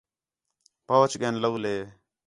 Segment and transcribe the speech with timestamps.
[0.87, 1.75] پہچ ڳین لَولے